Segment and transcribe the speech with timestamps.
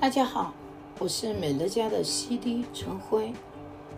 [0.00, 0.54] 大家好，
[1.00, 3.32] 我是美乐家的 CD 陈辉，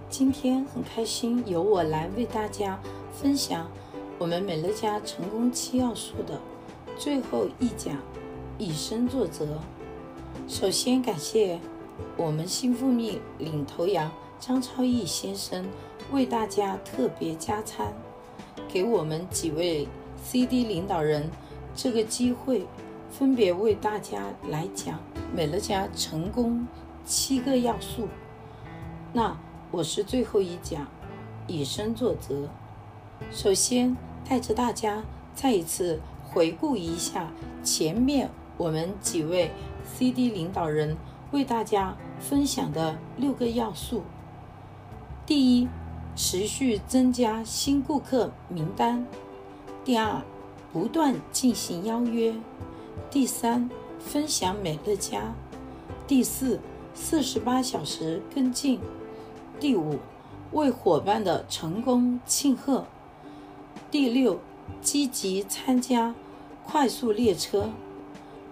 [0.08, 2.80] 今天很开心由我来为大家
[3.12, 3.70] 分享
[4.18, 6.40] 我们美乐家成功七要素的
[6.96, 7.98] 最后一讲——
[8.56, 9.46] 以身作则。
[10.48, 11.60] 首先感谢
[12.16, 14.10] 我们新复秘领头羊
[14.40, 15.68] 张超义先生
[16.10, 17.92] 为大家特别加餐，
[18.66, 19.86] 给我们几位
[20.24, 21.30] CD 领导人
[21.76, 22.66] 这个机会。
[23.12, 25.00] 分别为大家来讲
[25.34, 26.66] 美乐家成功
[27.04, 28.08] 七个要素。
[29.12, 29.36] 那
[29.70, 30.86] 我是最后一讲，
[31.46, 32.48] 以身作则。
[33.30, 33.96] 首先
[34.28, 37.30] 带着大家再一次回顾一下
[37.62, 39.50] 前面我们几位
[39.84, 40.96] CD 领导人
[41.30, 44.02] 为大家分享的六个要素。
[45.26, 45.68] 第一，
[46.16, 49.06] 持续增加新顾客名单。
[49.84, 50.22] 第二，
[50.72, 52.34] 不断进行邀约。
[53.10, 53.70] 第三，
[54.00, 55.34] 分享美乐家；
[56.08, 56.58] 第四，
[56.94, 58.78] 四十八小时跟进；
[59.60, 59.98] 第五，
[60.52, 62.84] 为伙伴的成功庆贺；
[63.90, 64.40] 第六，
[64.80, 66.14] 积极参加
[66.64, 67.70] 快速列车。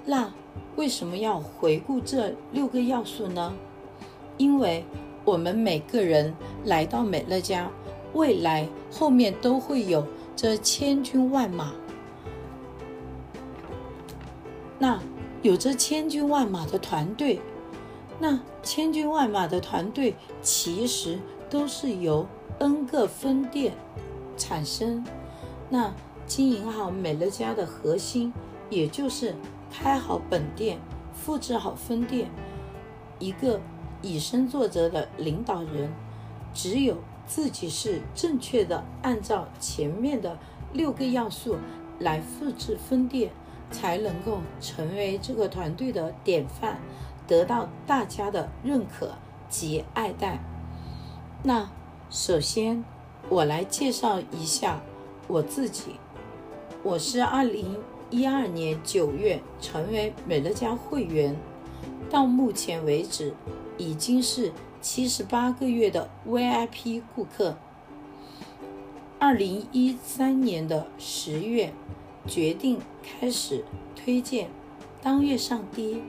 [0.04, 0.32] 那
[0.76, 3.52] 为什么要回顾这六个要素呢？
[4.36, 4.84] 因为
[5.24, 6.32] 我们每个人
[6.64, 7.68] 来到美乐家，
[8.12, 11.72] 未来后面都会有这千军万马。
[14.78, 15.00] 那
[15.48, 17.40] 有着千军万马的团队，
[18.20, 21.18] 那千军万马的团队其实
[21.48, 22.26] 都是由
[22.58, 23.72] N 个分店
[24.36, 25.02] 产生。
[25.70, 25.90] 那
[26.26, 28.30] 经营好美乐家的核心，
[28.68, 29.34] 也就是
[29.72, 30.78] 开好本店，
[31.14, 32.28] 复制好分店。
[33.18, 33.58] 一个
[34.02, 35.90] 以身作则的领导人，
[36.52, 40.38] 只有自己是正确的，按照前面的
[40.74, 41.56] 六个要素
[42.00, 43.30] 来复制分店。
[43.70, 46.78] 才能够成为这个团队的典范，
[47.26, 49.12] 得到大家的认可
[49.48, 50.40] 及爱戴。
[51.42, 51.70] 那
[52.10, 52.84] 首先，
[53.28, 54.80] 我来介绍一下
[55.26, 55.96] 我自己。
[56.82, 57.76] 我是二零
[58.10, 61.36] 一二年九月成为美乐家会员，
[62.10, 63.34] 到目前为止
[63.76, 67.56] 已经是七十八个月的 VIP 顾客。
[69.18, 71.72] 二零一三年的十月。
[72.28, 73.64] 决定开始
[73.96, 74.48] 推荐，
[75.02, 76.02] 当月上 D。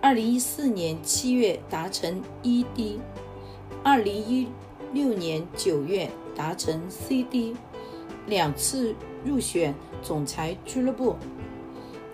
[0.00, 2.98] 二零一四年七月达成 ED，
[3.82, 4.48] 二零一
[4.92, 7.56] 六年九月达成 CD，
[8.26, 8.94] 两次
[9.24, 11.16] 入选总裁俱乐部。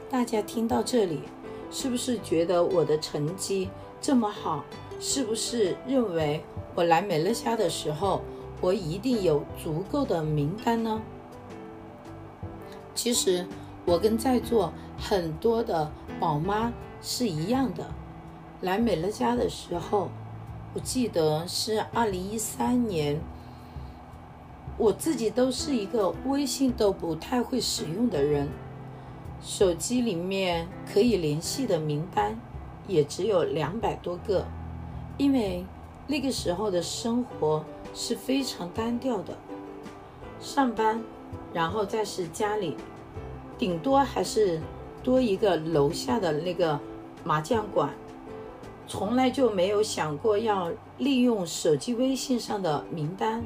[0.09, 1.21] 大家听到这里，
[1.71, 3.69] 是不是觉得我的成绩
[4.00, 4.65] 这么好？
[5.00, 6.43] 是不是认为
[6.75, 8.21] 我来美乐家的时候，
[8.61, 11.00] 我一定有足够的名单呢？
[12.98, 13.47] 其实
[13.86, 15.88] 我跟在座很多的
[16.19, 17.86] 宝妈是一样的，
[18.60, 20.09] 来美乐家的时候，
[20.75, 23.20] 我记得是二零一三年，
[24.76, 28.48] 我自己都是一个微信都不太会使用的人，
[29.41, 32.37] 手机里面可以联系的名单
[32.88, 34.44] 也只有两百多个，
[35.16, 35.64] 因为
[36.08, 37.64] 那个时候的生活
[37.94, 39.38] 是非常单调的，
[40.41, 41.00] 上班。
[41.53, 42.77] 然后再是家里，
[43.56, 44.61] 顶多还是
[45.03, 46.78] 多一个楼下的那个
[47.25, 47.91] 麻将馆，
[48.87, 53.44] 从来就没有想过要利用手机微信上的名单，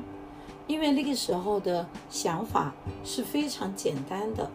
[0.66, 4.50] 因为那个时候的想法是非常简单的，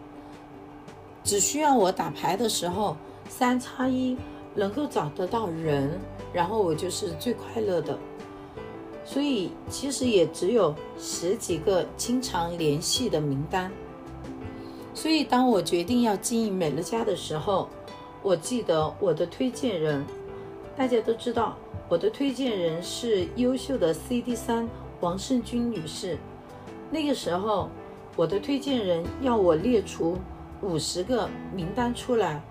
[1.24, 2.96] 只需要我打牌的时候
[3.28, 4.16] 三叉一
[4.54, 5.98] 能够找得到人，
[6.32, 7.98] 然后我就是最快乐的。
[9.10, 13.72] 所以其实也只有十几个经常联系的名单。
[14.92, 17.70] 所以当我决定要经营美乐家的时候，
[18.22, 20.04] 我记得我的推荐人，
[20.76, 21.56] 大家都知道，
[21.88, 24.68] 我的推荐人是优秀的 CD 三
[25.00, 26.18] 王胜军女士。
[26.90, 27.70] 那个时候，
[28.14, 30.18] 我的推荐人要我列出
[30.60, 32.42] 五十个名单出来，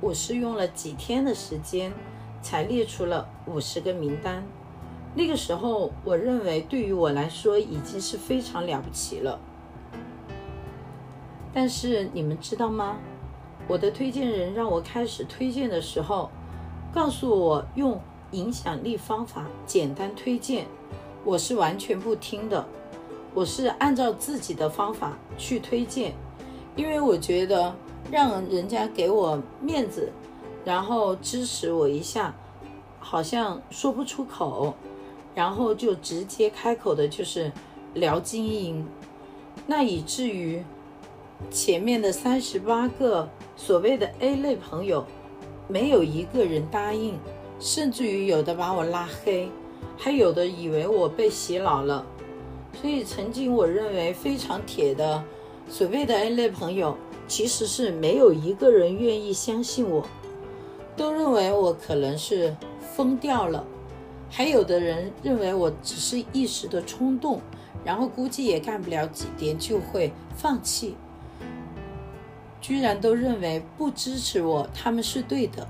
[0.00, 1.92] 我是用了几天的时间
[2.40, 4.46] 才列出了五十个名单。
[5.18, 9.40] 那个时候，我认为对于我来说已经是非常了不起了。
[11.54, 12.98] 但是你们知道吗？
[13.66, 16.30] 我的推荐人让我开始推荐的时候，
[16.92, 17.98] 告诉我用
[18.32, 20.66] 影响力方法简单推荐，
[21.24, 22.66] 我是完全不听的。
[23.32, 26.12] 我是按照自己的方法去推荐，
[26.76, 27.74] 因为我觉得
[28.10, 30.12] 让人家给我面子，
[30.62, 32.34] 然后支持我一下，
[33.00, 34.74] 好像说不出口。
[35.36, 37.52] 然后就直接开口的就是
[37.92, 38.86] 聊经营，
[39.66, 40.64] 那以至于
[41.50, 45.04] 前面的三十八个所谓的 A 类朋友，
[45.68, 47.18] 没有一个人答应，
[47.60, 49.50] 甚至于有的把我拉黑，
[49.98, 52.06] 还有的以为我被洗脑了。
[52.80, 55.22] 所以曾经我认为非常铁的
[55.68, 56.96] 所谓的 A 类朋友，
[57.28, 60.02] 其实是没有一个人愿意相信我，
[60.96, 62.56] 都认为我可能是
[62.94, 63.62] 疯掉了，
[64.28, 67.40] 还有的人认为我只是一时的冲动，
[67.84, 70.96] 然后估计也干不了几天就会放弃，
[72.60, 75.66] 居然都认为不支持我，他们是对的，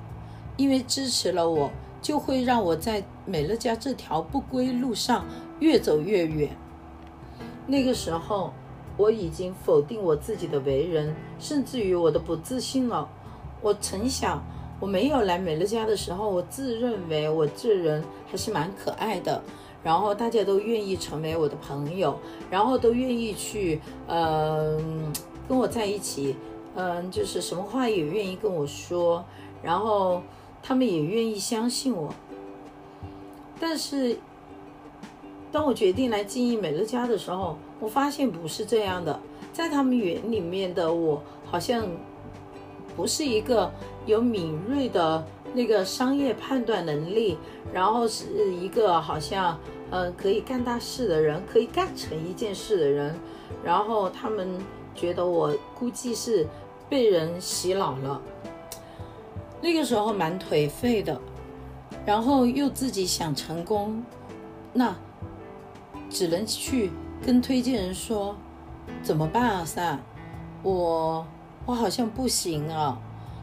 [0.56, 1.70] 因为支持了我，
[2.00, 5.24] 就会让我在美乐家这条不归路上
[5.60, 6.56] 越走越远。
[7.66, 8.52] 那个时候，
[8.96, 13.08] 我已经否定我自己的为人，甚至于我的不自信了。
[13.60, 14.42] 我曾想，
[14.78, 19.42] 我没有来美乐家的时候，我自认为我这人还是蛮可爱的，
[19.82, 22.18] 然后大家都愿意成为我的朋友，
[22.50, 25.12] 然后都愿意去，嗯、
[25.48, 26.36] 跟我在一起，
[26.74, 29.24] 嗯、就是什么话也愿意跟我说，
[29.62, 30.22] 然后
[30.62, 32.12] 他们也愿意相信我，
[33.60, 34.18] 但是。
[35.52, 39.18] 当我决定来经营美乐家的时候，我发现不是这样的。
[39.54, 41.86] 在他们眼里面的我，好像
[42.96, 43.70] 不是一个
[44.06, 47.36] 有敏锐的那个商业判断能力，
[47.72, 49.58] 然后是一个好像
[49.90, 53.14] 嗯可以干大事的人，可以干成一件事的人。
[53.62, 54.58] 然后他们
[54.94, 56.46] 觉得我估计是
[56.88, 58.20] 被人洗脑了。
[59.60, 61.20] 那个时候蛮颓废的，
[62.04, 64.02] 然后又自己想成功，
[64.72, 64.94] 那。
[66.08, 68.36] 只能去跟推荐人说，
[69.02, 70.00] 怎么办啊三
[70.62, 71.26] 我
[71.66, 72.96] 我好像不行啊，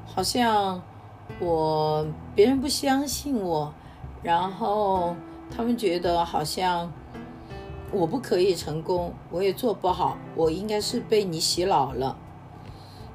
[0.05, 0.81] 好像
[1.39, 3.73] 我别人不相信我，
[4.23, 5.13] 然后
[5.53, 6.89] 他们觉得好像
[7.91, 12.17] 我不可以成功，我也做不好，我应该是被你洗脑了。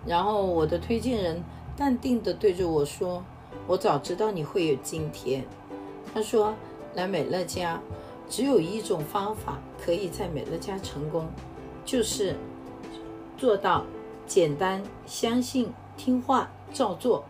[0.06, 1.43] 然后我的推荐人
[1.75, 3.25] 淡定的对着我说
[3.66, 5.44] ：“我早知道你会有今天。”
[6.14, 6.55] 他说
[6.94, 7.81] ：“来美乐家。”
[8.28, 11.26] 只有一种方法可以在美乐家成功，
[11.82, 12.37] 就是
[13.38, 13.84] 做到
[14.28, 17.25] 简单、相信、听话、照做。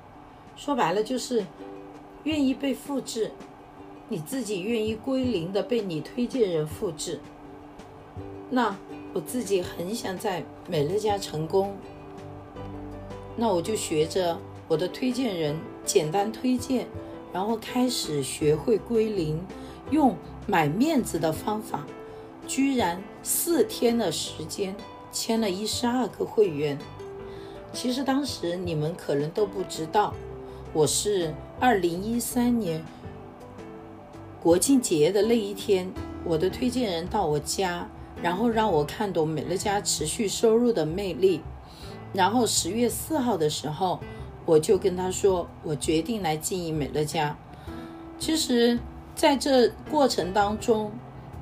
[0.56, 1.46] 说白了就是
[2.24, 3.30] 愿意被复制，
[4.08, 7.20] 你自己愿意归零的被你推荐人复制。
[8.50, 8.76] 那
[9.14, 11.74] 我自己很想在美乐家成功，
[13.36, 16.86] 那我就学着我的推荐人简单推荐，
[17.32, 19.40] 然后开始学会归零，
[19.90, 20.14] 用。
[20.50, 21.84] 买面子的方法，
[22.46, 24.74] 居然四天的时间
[25.10, 26.78] 签了一十二个会员。
[27.72, 30.14] 其实当时你们可能都不知道，
[30.72, 32.84] 我是二零一三年
[34.40, 35.92] 国庆节的那一天，
[36.24, 37.88] 我的推荐人到我家，
[38.22, 41.40] 然后让我看懂美乐家持续收入的魅力。
[42.12, 44.00] 然后十月四号的时候，
[44.46, 47.36] 我就跟他说，我决定来经营美乐家。
[48.18, 48.78] 其实。
[49.18, 50.92] 在这过程当中，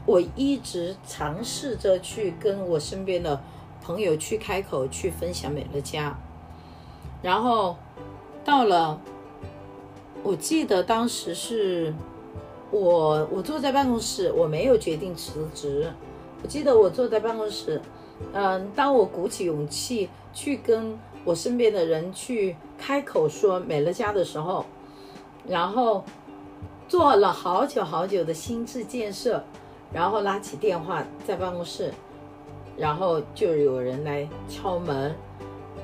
[0.06, 3.38] 我一直尝试着去跟我身边的
[3.86, 6.18] 朋友去开口去分享美乐家，
[7.22, 7.76] 然后
[8.44, 9.00] 到了，
[10.24, 11.94] 我记得当时是
[12.72, 15.92] 我我坐在办公室，我没有决定辞职。
[16.42, 17.80] 我记得我坐在办公室，
[18.32, 24.66] 嗯，当我鼓起勇气去跟我身边的人去开口说美乐家的时候，
[25.46, 26.02] 然后。
[26.88, 29.42] 做了好久好久的心智建设，
[29.92, 31.92] 然后拉起电话在办公室，
[32.76, 35.14] 然后就有人来敲门，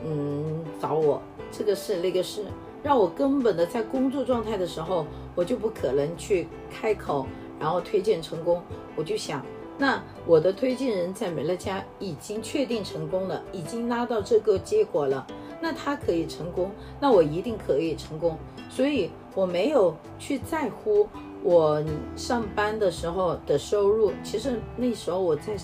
[0.04, 1.20] 嗯，找我
[1.50, 2.44] 这个事那个事，
[2.82, 7.26] 让我根本的在工作状态的时候，我就不可能去开口，
[7.58, 8.62] 然后推荐成功。
[8.94, 9.44] 我就想，
[9.78, 15.26] 那我的推荐人在美乐家已经确定成功了，已经拉到这个结果了，
[15.60, 16.70] 那他可以成功，
[17.00, 18.36] 那我一定可以成功，
[18.68, 19.10] 所以。
[19.34, 21.08] 我没有去在乎
[21.42, 21.82] 我
[22.14, 25.56] 上班的时候的收入，其实那时候我在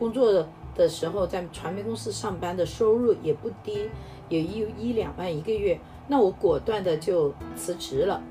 [0.00, 3.90] 工作的的时候，在传媒公司上班的收入也不低，
[4.28, 5.78] 有一一两万一个月。
[6.08, 8.22] 那我果断的就辞职了。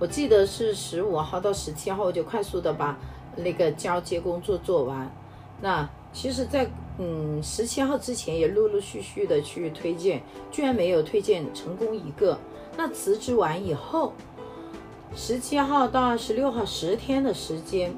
[0.00, 2.98] 我记得是十五号到十七号，我就快速的把
[3.36, 5.10] 那个交接工作做完。
[5.60, 12.38] 那其实，在嗯十七号之前也陆陆续续的去推荐，居然没有推荐成功一个。
[12.76, 14.12] 那辞职完以后，
[15.14, 17.92] 十七号到二十六号十天的时间，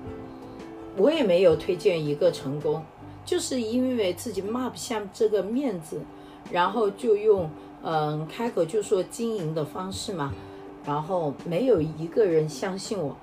[1.01, 2.85] 我也没有推荐一个成功，
[3.25, 5.99] 就是因为自己抹不下这个面子，
[6.53, 7.49] 然后就用
[7.83, 10.35] 嗯开口就说经营的方式嘛，
[10.85, 13.17] 然后没有一个人相信我，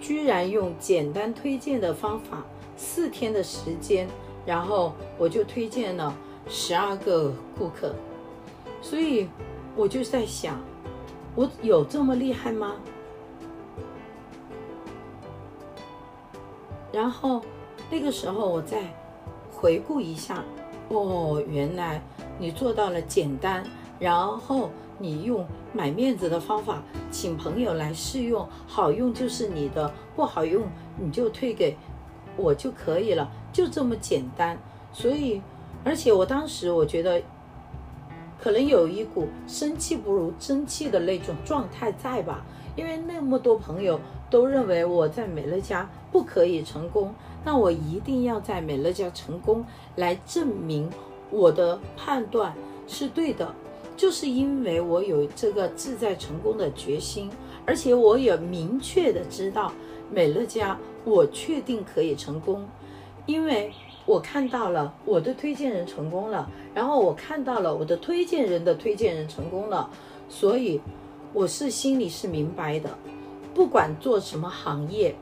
[0.00, 2.44] 居然用简单推荐的方法，
[2.76, 4.06] 四天的时间，
[4.44, 6.14] 然后我就推荐了
[6.46, 7.94] 十二个顾客，
[8.82, 9.28] 所以。
[9.74, 10.60] 我就在想，
[11.34, 12.76] 我有这么厉害吗？
[16.92, 17.40] 然后
[17.90, 18.82] 那个时候我再
[19.50, 20.44] 回顾一下，
[20.88, 22.02] 哦，原来
[22.38, 23.64] 你做到了简单，
[23.98, 30.66] 然后你用买面子的方法请朋友来试用，好用就是你的，不好用
[30.98, 31.76] 你就退给
[32.36, 34.58] 我就可以了，就这么简单。
[34.92, 35.40] 所以，
[35.84, 37.22] 而且我当时我觉得。
[38.42, 42.44] 可能有一股生气不如争气的那种状态在吧，
[42.74, 44.00] 因为那么多朋友
[44.32, 49.64] 都认为我在美乐家不可以成功，那我一定要在美乐家成功，
[49.96, 50.90] 来证明
[51.30, 52.54] 我的判断
[52.88, 53.54] 是对的。
[53.94, 57.30] 就是因为我有这个志在成功的决心，
[57.66, 59.70] 而且我也明确的知道
[60.10, 62.66] 美乐家我确定可以成功，
[63.26, 63.70] 因为。
[64.04, 69.88] 我看到了我的推荐人成功了，然后我看到了我的推荐人的推荐人成功了，
[70.28, 70.80] 所以
[71.32, 72.90] 我是心里是明白的，
[73.54, 75.14] 不管做什么行业，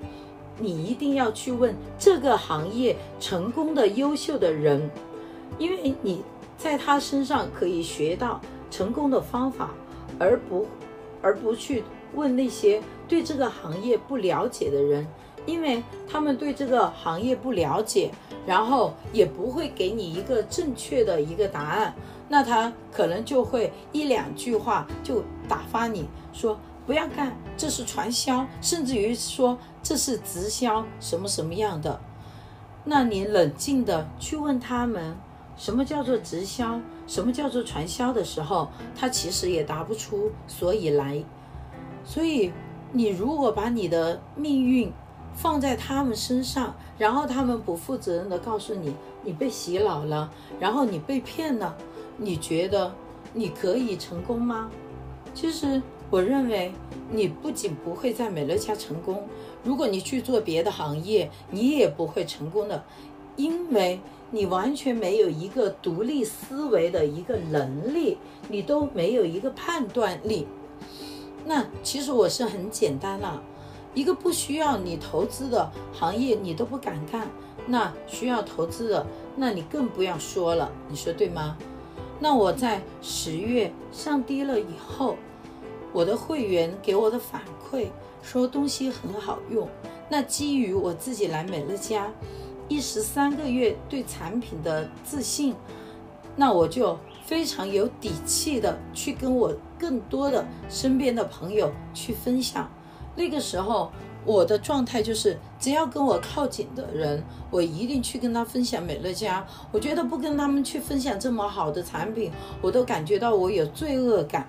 [0.59, 4.91] 你一定要去问这个行业成功的优秀的人，
[5.59, 6.23] 因为你
[6.57, 9.71] 在他身上可以学到成功的方法，
[10.19, 10.67] 而不
[11.23, 11.83] 而不去
[12.15, 15.07] 问那些对这个行业不了解的人，
[15.47, 18.11] 因为他们对这个行业不了解。
[18.47, 21.95] 然后也不会给你一个正确的一个答案，
[22.27, 32.01] 那他可能就会一两句话就打发你说不要干，这是传销，甚至于说这是直销，什么什么样的。
[32.85, 35.17] 那你冷静的去问他们，
[35.57, 41.23] 什么叫做直销，什么叫做传销的时候，他其实也答不出所以来。
[42.05, 42.53] 所以
[42.93, 44.93] 你如果把你的命运，
[45.35, 51.77] 放在他们身上，然后他们不负责任的告诉你，你被洗脑了，然后你被骗了，
[52.17, 52.93] 你觉得
[53.33, 54.69] 你可以成功吗？
[55.33, 56.73] 其实我认为
[57.11, 59.29] 你不仅不会在美乐家成功，
[59.63, 62.85] 如果你去做别的行业，你也不会成功的，
[63.37, 64.01] 因为
[64.33, 70.47] 你完全没有一个独立思维的一个能力，你都没有一个判断力。
[71.47, 73.43] 那其实我是很简单了。
[73.95, 77.29] 一个不需要你投资的行业，你都不敢干，
[77.67, 81.57] 那需要投资的，那你更不要说了，你说对吗？
[82.21, 85.17] 那我在十月上跌了以后，
[85.93, 87.87] 我的会员给我的反馈
[88.23, 89.69] 说东西很好用，
[90.09, 92.11] 那基于我自己来美乐家
[92.69, 95.55] 一十三个月对产品的自信，
[96.37, 102.71] 那我就非常有底气的去跟我更多的身边的朋友去分享。
[103.17, 103.91] 那个时候，
[104.25, 109.47] 我的状态就是，只要跟我靠近的人，我一定去跟他分享美乐家。
[109.73, 112.31] 我觉得不跟他们去分享这么好的产品，
[112.61, 114.49] 我都感觉到我有罪恶感。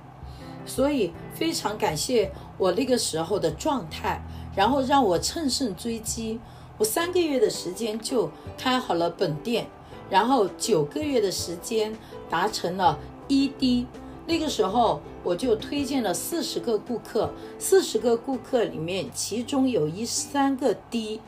[0.66, 4.22] 所以非常感谢我那个时候的状态，
[4.56, 6.40] 然后让我乘胜追击。
[6.78, 9.68] 我三个月的时间就开好了本店，
[10.10, 11.96] 然后九个月的时间
[12.30, 13.86] 达成了 ED。
[14.28, 21.20] 那个时候我就推荐了四十个顾客，四十个顾客里面，其中有一三个 D。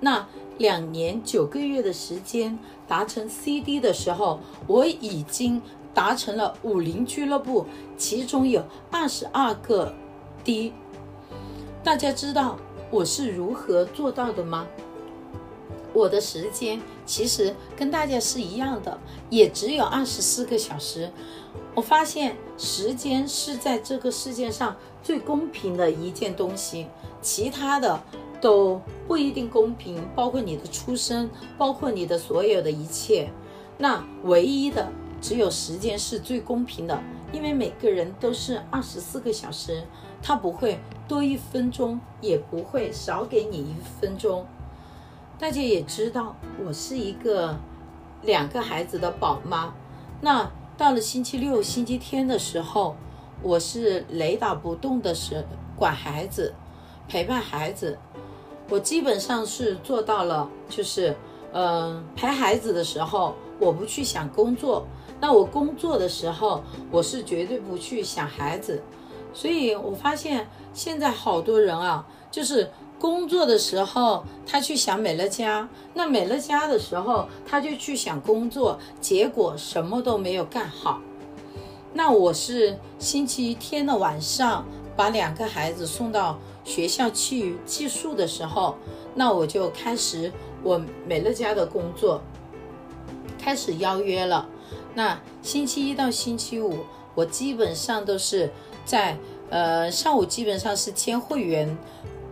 [0.00, 5.62] 那两年九个月的时间达成 CD 的时候，我已经
[5.98, 9.92] 达成了武林俱乐部，其中有二十二个
[10.44, 10.72] D。
[11.82, 12.56] 大家知道
[12.88, 14.68] 我是如何做到的吗？
[15.92, 18.96] 我的时间其实跟大家是一样的，
[19.28, 21.10] 也只有二十四个小时。
[21.74, 26.86] 我发现时间是在这个世界上最公平的一件东西，
[27.20, 28.00] 其他的
[28.40, 33.32] 都不一定公平，包括你的出生，包括你的所有的一切。
[33.78, 37.00] 那唯一的只有时间是最公平的，
[37.32, 39.84] 因为每个人都是二十四个小时，
[40.22, 44.46] 他不会多一分钟，也不会少给你一分钟。
[45.38, 47.56] 大家也知道，我是一个
[48.22, 49.74] 两个孩子的宝妈，
[50.20, 50.50] 那。
[50.78, 52.94] 到了星期六、星期天的时候，
[53.42, 55.44] 我是雷打不动的是
[55.74, 56.54] 管孩子、
[57.08, 57.98] 陪伴孩子。
[58.70, 61.16] 我基本上是做到了，就是，
[61.52, 64.86] 嗯、陪孩子的时候，我不去想工作；
[65.20, 68.82] 那我工作的时候，我是绝对不去想孩子。
[69.32, 72.70] 所以我发现现在好多人啊，就是。
[73.00, 81.00] 工作的时候，他去想美乐家；那美乐家的时候，他就去想工作，结果什么都没有干好。
[81.94, 88.74] 那我是星期天的晚上把两个孩子送到学校去寄宿的时候，
[89.14, 90.32] 那我就开始
[90.64, 92.20] 我美乐家的工作，
[93.38, 94.48] 开始邀约了。
[94.98, 96.78] 那星期一到星期五，
[97.14, 98.50] 我基本上都是
[98.84, 99.16] 在
[99.48, 101.78] 呃，上午基本上是签会员、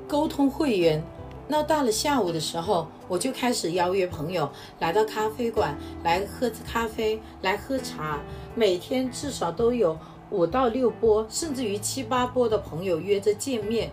[0.08, 1.00] 沟通会员。
[1.46, 8.18] 那到了下午的时候，我就开始邀约朋友来到咖啡馆来喝咖啡、来喝茶。
[8.56, 9.96] 每天至少都有
[10.30, 13.92] 五到六波，甚至于七八波的朋友约着见面。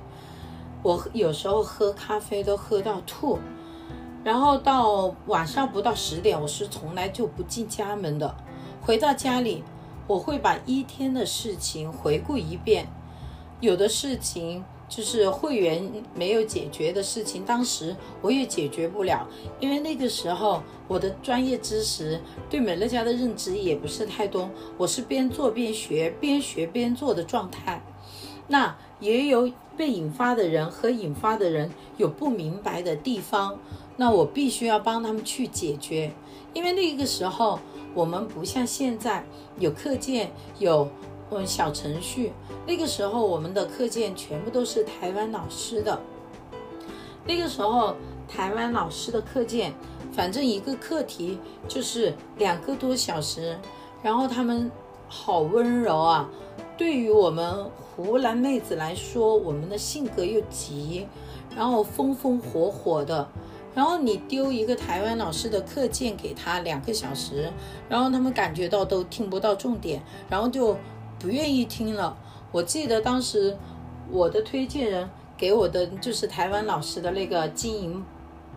[0.81, 3.37] 我有时候喝咖啡都喝到吐，
[4.23, 8.35] 然后到晚上不到十点，我是从来就不进家门的。
[8.85, 9.63] 回到家里，
[10.07, 12.87] 我会把一天的事情回顾一遍，
[13.59, 14.63] 有的事情。
[14.89, 19.27] 就是会员没有解决的事情，当时我也解决不了，
[19.59, 27.81] 因为那个时候我的专业知识对美乐家的认知也不是太多，我是边做边学，边学边做的状态。
[28.49, 33.57] 那也有被引发的人和引发的人有不明白的地方，
[33.97, 36.11] 那我必须要帮他们去解决，
[36.53, 37.57] 因为那个时候
[37.93, 39.23] 我们不像现在
[39.59, 40.87] 有课件有。
[41.35, 42.31] 嗯，小程序，
[42.67, 45.99] 那个时候我们的课件全部都是台湾老师的。
[47.25, 47.95] 那个时候
[48.27, 49.73] 台湾老师的课件，
[50.11, 53.57] 反正一个课题就是两个多小时，
[54.03, 54.69] 然后他们
[55.07, 56.29] 好温柔啊。
[56.77, 61.07] 对于我们湖南妹子来说，我们的性格又急，
[61.55, 63.27] 然后风风火火的。
[63.75, 67.51] 然后你丢一个台湾老师的课件给他两个小时，
[67.89, 70.77] 然后他们感觉到都听不到重点，然后就。
[71.19, 72.17] 不愿意听了。
[72.51, 73.57] 我记得当时
[74.11, 78.03] 我的推荐人给我的就是台湾老师的那个金银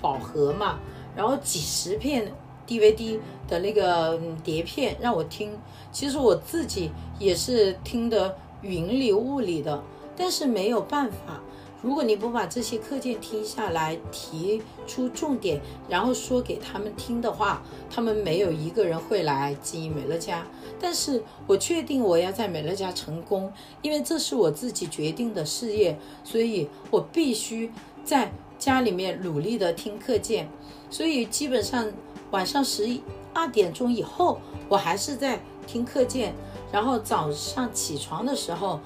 [0.00, 0.80] 宝盒嘛，
[1.14, 2.32] 然后几十片
[2.66, 5.56] DVD 的那个碟片让我听。
[5.92, 9.80] 其实我自己也是听得云里雾里的，
[10.16, 11.40] 但是没有办法。
[11.83, 20.45] 如果你不把这些课件听下来，提出重点，然后说给他们听的话，他们没有一个人会来经营美乐家。
[20.80, 23.52] 但是我确定我要在美乐家成功，
[23.83, 27.70] 因为这是我自己决定的事业，所以我必须
[28.05, 30.48] 在家里面努力的听课件。
[30.90, 31.87] 所以基本上
[32.31, 33.01] 晚上十一
[33.33, 36.35] 二点钟以后，我还是在听课件，
[36.72, 38.81] 然后早上起床的时候，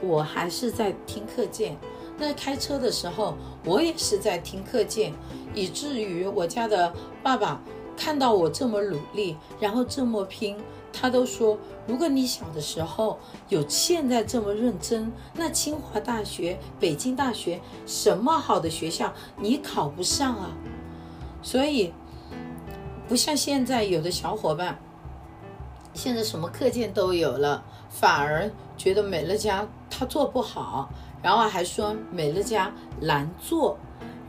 [0.00, 1.76] 我还是在听课件。
[2.18, 5.12] 那开车的时候，我也是在听课件，
[5.54, 7.60] 以至于我家的爸爸
[7.96, 10.56] 看到我这么努力，然后这么拼，
[10.92, 20.50] 他都说：如果你小的时候有现在这么认真，那清华大学、北京大学什么好的学校你考不上啊？
[21.42, 21.92] 所以，
[23.06, 24.78] 不像现在有的小伙伴，
[25.92, 30.88] 现在什么课件都有了，反而觉得美乐家他做不好。
[31.26, 33.76] 然后还说美乐家难做，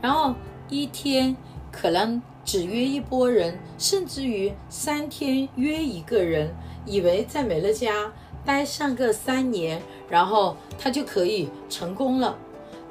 [0.02, 0.34] 然后
[0.68, 1.36] 一天
[1.70, 6.52] 可能只约一波人，甚至于三天约一个人，
[6.84, 8.12] 以为在美乐家
[8.44, 9.80] 待上个三年，
[10.10, 12.36] 然后他就可以成功了。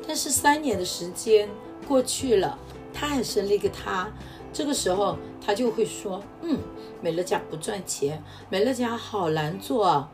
[0.07, 1.49] 但是三年的时间
[1.85, 2.57] 过去了，
[2.93, 4.07] 他还是那个他。
[4.53, 6.57] 这个时候他就会说：“嗯，
[7.01, 10.09] 美乐家不赚钱，美乐家好难做啊。”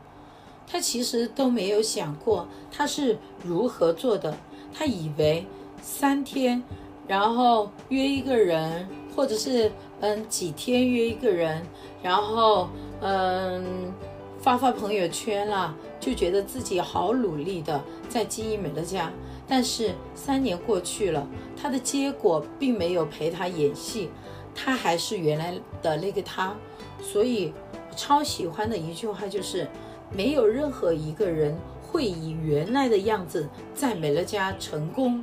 [0.66, 4.36] 他其实都没有想过他是如何做的。
[4.76, 5.46] 他以为
[5.80, 6.60] 三天，
[7.06, 11.64] 然后约一个人，或者是嗯几天约一个人，
[12.02, 12.68] 然后
[13.00, 13.92] 嗯
[14.40, 19.12] 发发朋友圈了，就觉得自己好努力的在经营美乐家。
[19.46, 21.24] 但是三年过去了，
[21.56, 24.10] 他的结果并没有陪他演戏，
[24.56, 26.52] 他还是原来的那个他。
[27.00, 27.52] 所以
[27.94, 29.68] 超喜欢的一句话就是。
[30.12, 35.22] 没有任何一个人会以原来的样子在美乐家成功。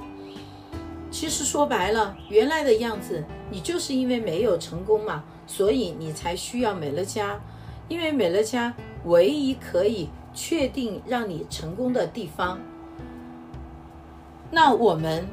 [1.09, 7.39] 其实说白了，原来的样子，你就是因为没有成功嘛，所以你才需要美乐家。
[7.89, 12.57] 因为美乐家唯一可以确定让你成功的地方。
[14.49, 15.27] 那我们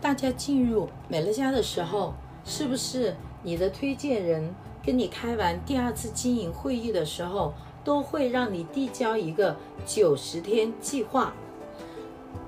[0.00, 2.14] 大家进入美乐家的时候，
[2.46, 7.52] 是不是你的推荐人跟你开完第二次经营会议的时候，
[7.88, 11.32] 都会让你递交一个九十天计划，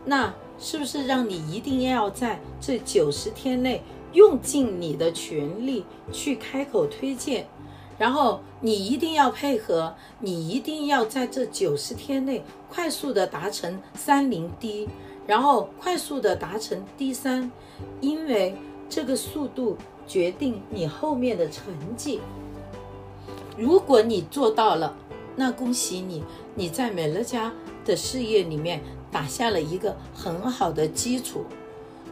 [0.05, 7.47] 那是不是让你一定要在这九十天内用尽你的全力去开口推荐，
[7.99, 14.91] 然后你一定要配合，你一定要在这九十天内快速的达成三零 D，
[15.27, 17.51] 然后快速的达成 D 三，
[18.03, 18.55] 因为
[18.91, 22.21] 这个速度决定你后面的成绩。
[23.57, 24.95] 如果你做到了。
[25.41, 26.23] 那恭喜你，
[26.55, 27.51] 你在美乐家
[27.83, 28.79] 的事业里面
[29.11, 31.47] 打下了一个很好的基础。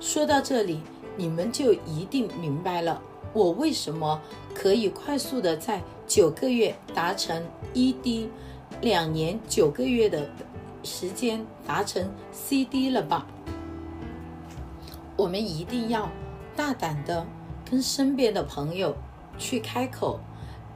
[0.00, 0.80] 说到这里，
[1.14, 3.02] 你们就一定明白了
[3.34, 4.18] 我为什么
[4.54, 8.28] 可以快速的在九个月达成 ED，
[8.80, 10.26] 两年九个月的
[10.82, 13.26] 时间达成 CD 了吧？
[15.18, 16.08] 我们一定要
[16.56, 17.26] 大胆的
[17.70, 18.96] 跟身边的朋友
[19.36, 20.18] 去开口，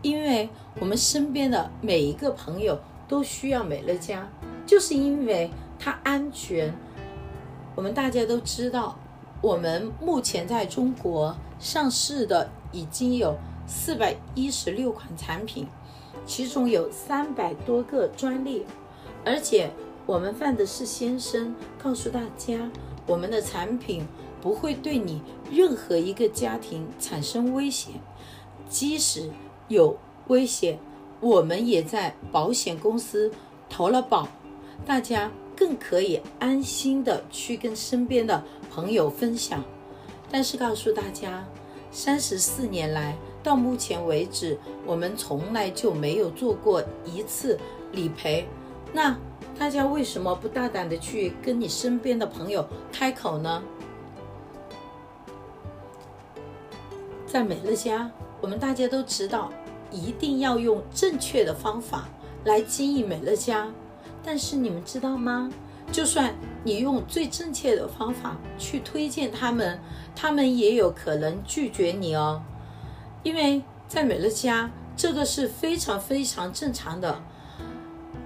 [0.02, 4.28] 因为我们身边的每一个朋友都需要美乐家，
[4.66, 6.74] 就是因为它安全。
[7.74, 8.98] 我们大家都知道，
[9.40, 13.36] 我们目前在中国上市的已经有
[13.66, 15.66] 四百一十六款产品，
[16.26, 18.66] 其中有三百多个专利，
[19.24, 19.70] 而且
[20.04, 22.70] 我们范德士先生告诉大家，
[23.06, 24.06] 我们的产品。
[24.42, 27.90] 不会对你任何一个家庭产生威胁，
[28.68, 29.30] 即使
[29.68, 29.96] 有
[30.28, 30.78] 危险，
[31.20, 33.30] 我们也在保险公司
[33.68, 34.28] 投了保，
[34.84, 39.62] 大家更可以安心的去跟身边的朋友分享。
[40.30, 41.44] 但是告诉大家，
[41.90, 47.58] 三十四年来到目前为止，我们从来就没有做过一次
[47.92, 48.46] 理赔。
[48.92, 49.16] 那
[49.58, 53.62] 大家为什么不大胆的去跟你身边的朋友开口呢？
[57.26, 58.10] 在美乐家，
[58.42, 59.50] 我们大家都知道，
[59.90, 62.08] 一定要用正确的方法
[62.44, 63.68] 来经营美乐家。
[64.24, 65.50] 但是你们知道吗？
[65.90, 69.78] 就算你用最正确的方法去推荐他们，
[70.16, 72.42] 他们也有可能拒绝你哦。
[73.22, 77.22] 因为在美乐家，这个是非常非常正常的。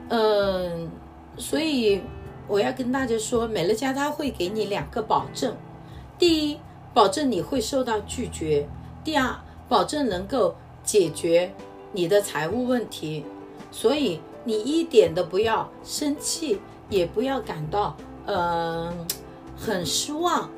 [0.09, 0.91] 嗯，
[1.37, 2.01] 所以
[2.47, 5.55] 我要跟大家说，美乐家他会给你两个保证：
[6.19, 6.59] 第一，
[6.95, 8.67] 保证你会受到拒绝。
[9.03, 9.37] 第二，
[9.69, 11.53] 保证能够解决
[11.93, 13.25] 你的财务问题，
[13.71, 19.07] 所以你一点都不要生气，也不要感到嗯、
[19.57, 20.49] 很失望，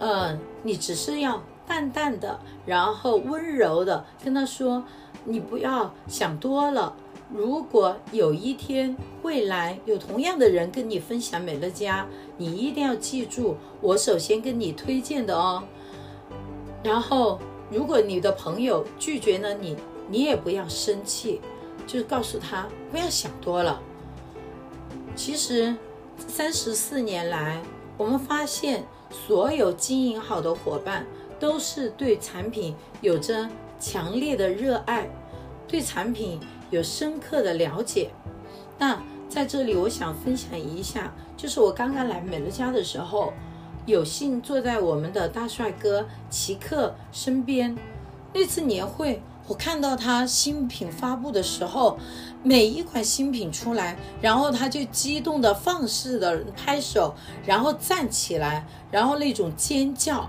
[0.00, 4.82] 嗯、你只是要淡淡的，然后温柔的跟他说，
[5.24, 6.94] 你不要想多了。
[7.30, 12.06] 如果有一天未来有同样的人跟你分享美乐家，
[12.38, 15.62] 你一定要记住我首先跟你推荐的哦，
[16.82, 17.38] 然后。
[17.70, 19.76] 如果你的朋友拒绝了你，
[20.08, 21.40] 你也不要生气，
[21.86, 23.80] 就是告诉他不要想多了。
[25.14, 25.76] 其实
[26.26, 27.60] 三十四年来，
[27.96, 31.06] 我们发现所有经营好的伙伴
[31.38, 35.08] 都是对产品有着强烈的热爱，
[35.66, 38.10] 对产品有深刻的了解。
[38.78, 43.34] 那在这里，我想分享一下，就是我刚刚来美乐家的时候。
[43.88, 47.74] 有幸坐在我们的大帅哥奇克身边，
[48.34, 51.98] 那次年会，我看到他新品发布的时候，
[52.42, 57.14] 每一款新品出来，然后他就激动的放肆的拍手，
[57.46, 60.28] 然后站起来，然后那种尖叫，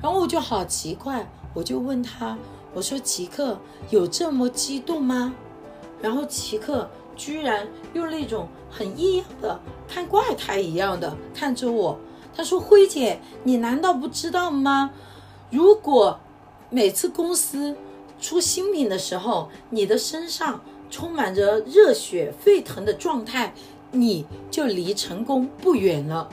[0.00, 2.38] 然后我就好奇怪，我就问他，
[2.72, 3.58] 我说奇克
[3.90, 5.34] 有这么激动吗？
[6.00, 11.98] 然后奇克居然用那种很异样的看怪胎一样的看着我。
[12.40, 14.92] 他说：“辉姐，你难道不知道吗？
[15.50, 16.18] 如果
[16.70, 17.76] 每次公司
[18.18, 23.52] 出新品的时候，你的身上充满着热血沸腾的状态，
[23.90, 26.30] 你就离成功不远了。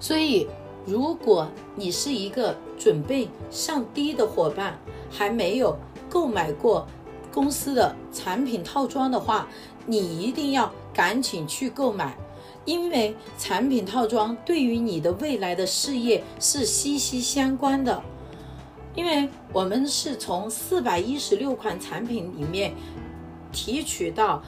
[0.00, 0.48] 所以，
[0.86, 4.78] 如果你是一个准备上低的伙伴，
[5.10, 5.76] 还没有
[6.08, 6.86] 购买过
[7.30, 9.46] 公司的产品套装的话，
[9.84, 12.16] 你一定要赶紧去购买。”
[12.64, 18.02] 因为产品套装对于你的未来的事业是息息相关的，
[18.94, 22.74] 因为我们是从四百一十六款产品里面
[23.50, 24.42] 提取到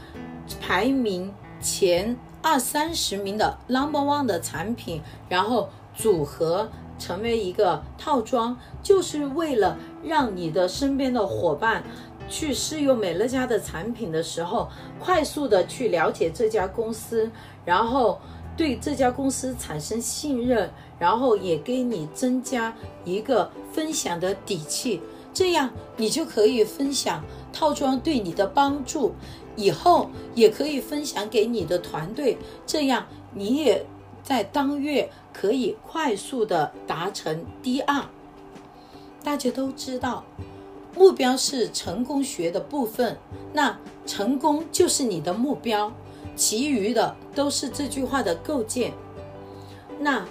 [0.61, 11.83] 排名前二三十名的 number one 的产品，然后组合成为一个套装，就是为了让你的身边的伙伴
[12.29, 17.31] 去试用美乐家的产品的时候，快速的去了解这家公司。
[17.65, 18.21] 然后
[18.57, 25.01] 对这家公司产生信任，然后也给你增加一个分享的底气，
[25.33, 29.15] 这样你就可以分享套装对你的帮助，
[29.57, 33.87] 以后也可以分享给你的团队，这样你也
[34.23, 38.05] 在当月可以快速的达成 DR。
[39.23, 40.23] 大家都知道，
[40.97, 43.17] 目标是成功学的部分，
[43.53, 45.93] 那成功就是你的目标。
[46.37, 48.93] 其余的都是这句话的构建。
[50.01, 50.27] 那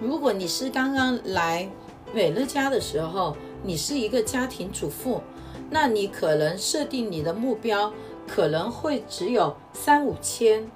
[0.00, 1.68] 如果你是刚刚来
[2.14, 5.20] 美乐家的时候，你是一个家庭主妇，
[5.68, 7.92] 那你可能设定你的目标
[8.26, 10.70] 可能会只有三五千，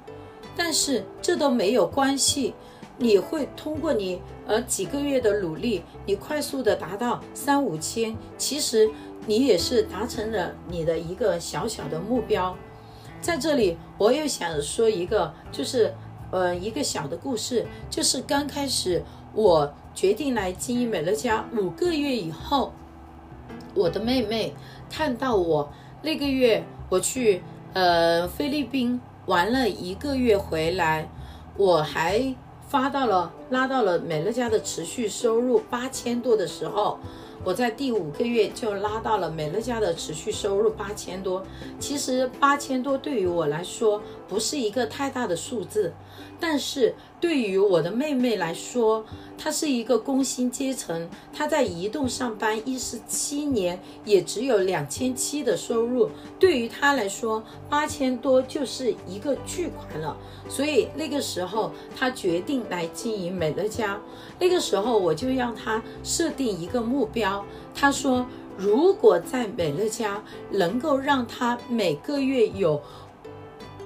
[0.57, 2.55] 但是这都没有关系，
[2.99, 8.91] 你会通过你而几个月的努力，你快速的达到三五千，其实
[9.27, 12.57] 你也是达成了你的一个小小的目标。
[13.21, 15.95] 在这里我又想说一个，就是
[16.33, 19.03] 呃一个小的故事，就是刚开始
[19.33, 22.73] 我决定来经营美乐家五个月以后，
[23.75, 24.53] 我的妹妹
[24.91, 27.43] 看到我那个月我去
[27.75, 31.09] 呃菲律宾玩了一个月回来，
[31.57, 32.35] 我还
[32.73, 36.99] 发到了拉到了美乐家的持续收入八千多的时候。
[37.45, 41.45] 我在第五个月就拉到了美乐家的持续收入八千多。
[41.79, 45.93] 其实八千多对于我来说不是一个太大的数字，
[46.45, 49.05] 但是对于我的妹妹来说，
[49.39, 56.11] 她是一个工薪阶层，她在移动上班一十七年，也只有两千七的收入。
[56.41, 60.17] 对于她来说，八千多就是一个巨款了。
[60.49, 64.01] 所以那个时候，她决定来经营美乐家。
[64.41, 67.45] 那个时候，我就让她设定一个目标。
[67.73, 68.27] 她说，
[68.59, 72.83] 如果在美乐家能够让她每个月有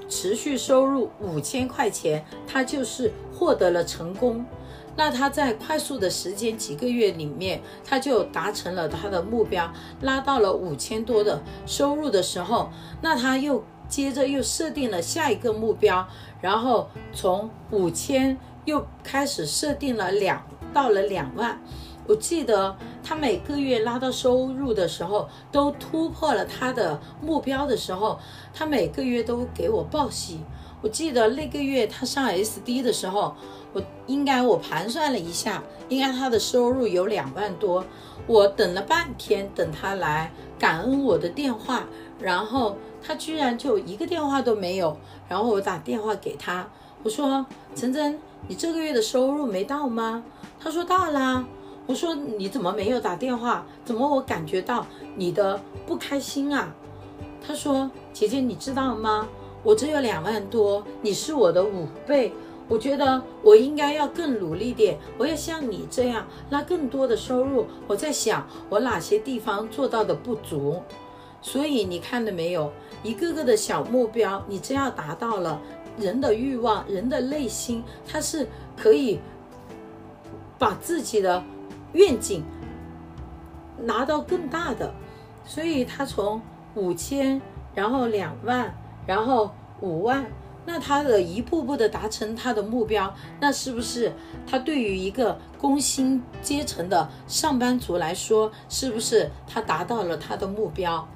[0.09, 4.45] 持续收入五千块钱，他就是获得了成功。
[4.97, 12.71] 那他在快速的时间几个月里面，他就达成了他的目标，拉到了五千多的收入的时候，
[13.03, 16.09] 那他又接着又设定了下一个目标，
[16.41, 20.43] 然后从五千又开始设定了两
[20.73, 21.61] 到了两万。
[22.07, 28.19] 我记得他每个月拉到收入的时候，都突破了他的目标的时候，
[28.55, 30.41] 他每个月都给我报喜。
[30.83, 33.35] 我记得那个月他上 SD 的时候，
[33.73, 37.85] 我应该我盘算了一下，应该他的收入有两万多。
[38.27, 41.85] 我等了半天，等他来感恩我的电话，
[42.21, 44.97] 然后他居然就一个电话都没有。
[45.29, 46.69] 然后我打电话给他，
[47.03, 50.23] 我说：“陈真，你这个月的收入没到吗？”
[50.61, 51.45] 他说：“到啦。”
[51.87, 53.65] 我说：“你怎么没有打电话？
[53.85, 56.75] 怎么我感觉到你的不开心啊？”
[57.47, 59.29] 他说：“姐姐，你知道吗？”
[59.63, 62.33] 我只有两万多，你是我的五倍，
[62.69, 67.67] 我觉得我应该要更努力点，我要像你这样拉更多的收入。
[67.89, 70.81] 我在想我哪些地方做到的不足，
[71.43, 72.71] 所以你看到没有，
[73.03, 75.61] 一个个的小目标，你只要达到了，
[75.99, 78.47] 人的欲望，人的内心，它是
[78.77, 79.19] 可以
[80.59, 81.43] 把自己的
[81.97, 82.45] 愿景
[83.79, 84.93] 拿到更大的，
[85.45, 86.41] 所以他从
[86.75, 87.41] 五千，
[87.75, 88.73] 然后两万。
[89.07, 90.27] 然后五万，
[90.65, 94.13] 那他的一步步的达成他的目标，那是不是
[94.45, 101.07] 他对于一个工薪阶层的上班族来说，是不是他达到了他的目标？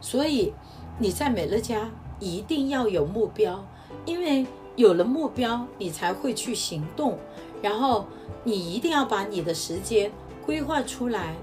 [0.00, 0.52] 所以
[0.98, 3.64] 你在美乐家一定要有目标，
[4.04, 4.44] 因为
[4.74, 7.16] 有了目标，你才会去行动。
[7.62, 8.06] 然后
[8.42, 10.10] 你一定要把你的时间
[10.46, 11.34] 规划出来，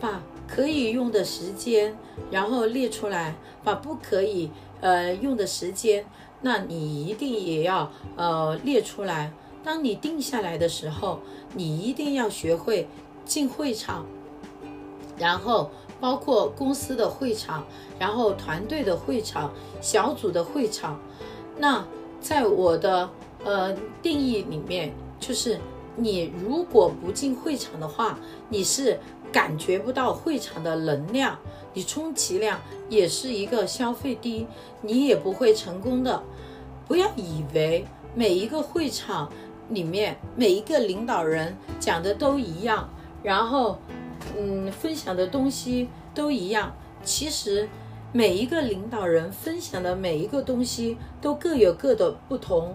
[0.00, 1.96] 把可以用的时间，
[2.30, 4.50] 然后列出来，把不可以。
[4.82, 6.06] 呃，用的时间，
[6.40, 9.30] 那你一定也要呃列出来。
[9.62, 11.20] 当你定下来的时候，
[11.54, 12.88] 你一定要学会
[13.26, 14.06] 进会场，
[15.18, 17.66] 然后包括公司的会场，
[17.98, 20.98] 然后团队的会场，小组的会场。
[21.58, 21.84] 那
[22.22, 23.10] 在我的
[23.44, 25.60] 呃定义里面，就是
[26.00, 28.98] 你如果不进会场的话，你是
[29.30, 31.38] 感觉不到会场的能量。
[31.72, 32.58] 你充其量
[32.88, 34.46] 也是一个消费低，
[34.82, 36.22] 你也不会成功的。
[36.88, 37.84] 不要以为
[38.14, 39.30] 每一个会场
[39.68, 42.88] 里面每一个领导人讲的都一样，
[43.22, 43.78] 然后
[44.36, 46.74] 嗯分享的东西都一样。
[47.04, 47.68] 其实
[48.12, 52.74] 每一个领导人分享的每一个东西都各有各的不同。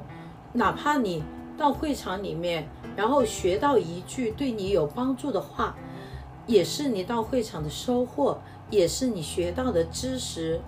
[0.53, 1.21] 哪怕你
[1.57, 5.75] 到会场里面，然后学到一句对你有帮助的话，
[6.47, 8.39] 也是你到会场的收获。
[8.71, 10.59] 也是你学到的知识，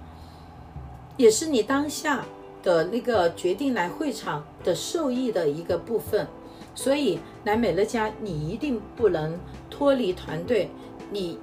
[1.18, 2.24] 也是你当下
[2.62, 6.28] 的那个决定来会场的受益的一个部分。
[6.76, 10.70] 所以来美乐家，你一定不能脱离团队。
[11.10, 11.40] 你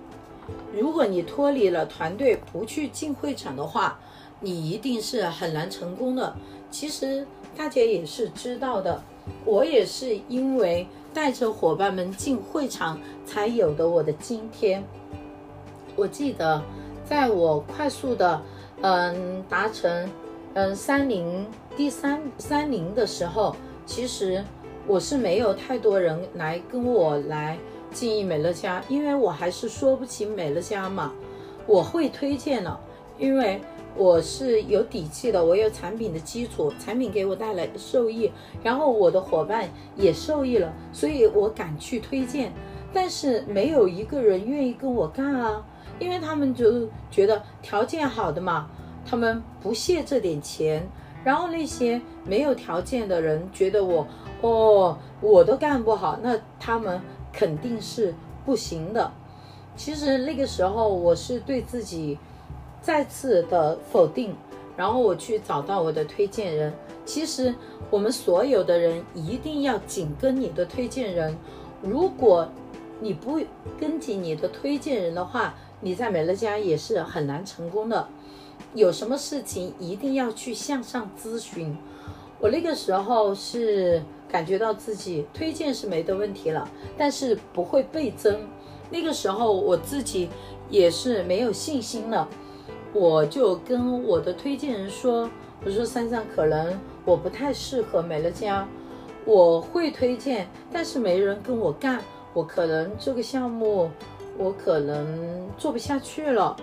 [0.73, 3.99] 如果你脱离了团队，不去进会场的话，
[4.39, 6.37] 你一定是很难成功的。
[6.71, 9.03] 其实大家也是知道的，
[9.45, 14.85] 我也是因为带着伙伴们进会场，才有的我的今天。
[15.97, 16.63] 我记得，
[17.05, 18.43] 在我快速的，
[18.83, 20.11] 嗯，达成，
[20.55, 23.55] 嗯，三零第三三零的时候，
[23.87, 24.45] 其实
[24.87, 27.57] 我是没有太多人来跟我来
[27.93, 31.13] 经营美乐家，因为我还是说不起美乐家嘛。
[31.67, 32.79] 我会推荐了，
[33.19, 33.61] 因为
[33.97, 38.31] 我是有底气的，我有产品的基础，产品给我带来受益，
[38.63, 42.53] 然后我的伙伴也受益了，所以我敢去推荐。
[42.93, 45.65] 但是没有一个人愿意跟我干啊。
[46.01, 48.69] 因为他们就觉得条件好的嘛，
[49.07, 50.85] 他们不屑这点钱，
[51.23, 54.05] 然后那些没有条件的人觉得我
[54.41, 57.01] 哦，我都干不好，那他们
[57.33, 58.13] 肯定是
[58.45, 59.13] 不行的。
[59.77, 62.19] 其实那个时候我是对自己
[62.85, 64.37] 再次的否定，
[64.77, 66.71] 然后我去找到我的推荐人。
[67.07, 67.55] 其实
[67.91, 71.35] 我们所有的人一定要紧跟你的推荐人，
[71.81, 72.47] 如果
[73.01, 73.41] 你不
[73.81, 78.07] 跟紧你的推荐人的话，你在美乐家也是很难成功的。
[78.75, 81.75] 有什么事情一定要去向上咨询。
[82.39, 86.69] 我那个时候是感觉到自己推荐是没得问题了，
[86.99, 88.47] 但是不会倍增。
[88.91, 90.29] 那个时候我自己
[90.69, 92.29] 也是没有信心了，
[92.95, 95.29] 我就跟我的推荐人说
[95.67, 98.67] ：“我说珊珊，可能我不太适合美乐家，
[99.25, 102.01] 我会推荐，但是没人跟我干。”
[102.33, 103.91] 我可能这个项目，
[104.37, 106.57] 我可能做不下去了，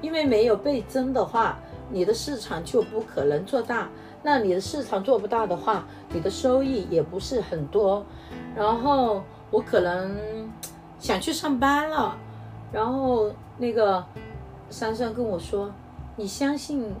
[0.00, 1.58] 因为没有倍增的话，
[1.90, 3.88] 你的市场就不可能做大。
[4.22, 8.04] 那你的市场做不大的话，你的收益也不是很多。
[8.56, 10.16] 然后我可能
[10.98, 12.16] 想去上班了。
[12.72, 14.04] 然后那个
[14.70, 15.72] 珊珊跟我说
[16.16, 16.92] ：“你相信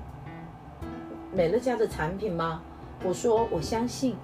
[1.32, 2.62] 美乐家的产品吗？”
[3.04, 4.16] 我说：“我相信。”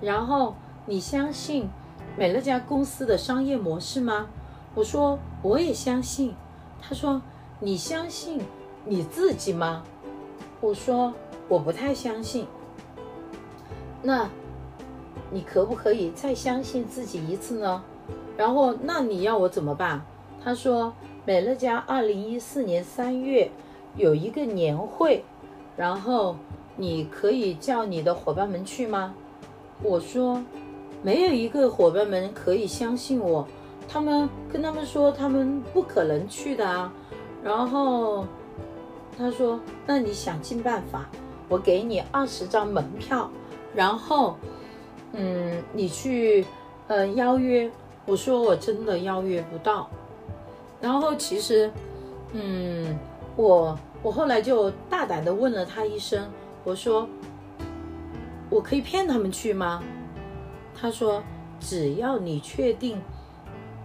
[0.00, 0.54] 然后
[0.86, 1.68] 你相信？
[2.16, 4.26] 美乐家公司的商业模式吗？
[4.74, 6.34] 我说我也相信。
[6.82, 7.22] 他说
[7.60, 8.40] 你相信
[8.84, 9.84] 你自己吗？
[10.60, 11.14] 我说
[11.48, 12.46] 我不太相信。
[14.02, 14.28] 那
[15.30, 17.82] 你可不可以再相信自己一次呢？
[18.36, 20.02] 然后那你要我怎么办？
[20.42, 20.92] 他说
[21.24, 23.50] 美乐家二零一四年三月
[23.96, 25.24] 有一个年会，
[25.76, 26.36] 然后
[26.76, 29.14] 你可以叫你的伙伴们去吗？
[29.82, 30.42] 我说。
[31.02, 33.48] 没有一个伙伴们可以相信我，
[33.88, 36.92] 他们跟他们说他们不可能去的啊。
[37.42, 38.26] 然后
[39.16, 41.08] 他说：“那你想尽办法，
[41.48, 43.30] 我给你二十张门票，
[43.74, 44.36] 然后
[45.14, 46.44] 嗯，你去
[46.88, 47.70] 呃邀约。”
[48.04, 49.88] 我说：“我真的邀约不到。”
[50.80, 51.70] 然后其实
[52.32, 52.98] 嗯，
[53.36, 56.30] 我我后来就大胆的问了他一声，
[56.64, 57.08] 我说
[58.48, 59.82] ：“我可以骗他们去吗？”
[60.74, 61.22] 他说
[61.60, 63.00] ：“只要你确定，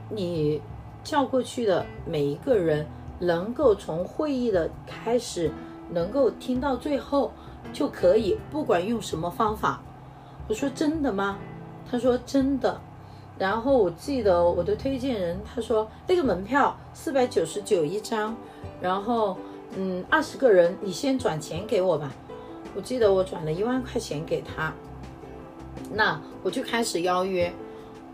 [0.09, 0.61] 你
[1.03, 2.85] 叫过去的每一个人
[3.19, 5.51] 能够从会议的开始
[5.89, 7.31] 能够听到最后，
[7.73, 9.81] 就可以，不管用什么方法。”
[10.47, 11.37] 我说：“真的吗？”
[11.91, 12.79] 他说：“真的。”
[13.37, 18.35] 然后我记得我的推荐人他说：“那个门票四百九十九一张，
[18.81, 19.37] 然后
[19.77, 22.11] 嗯，二十个人，你先转钱给我吧。”
[22.75, 24.73] 我记得我转了一万块钱给他。
[25.93, 27.53] 那我就开始邀约，